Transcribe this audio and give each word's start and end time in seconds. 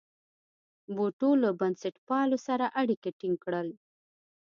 بوټو 0.95 1.31
له 1.43 1.49
بنسټپالو 1.59 2.37
سره 2.47 2.65
اړیکي 2.81 3.09
ټینګ 3.19 3.37
کړل. 3.43 3.67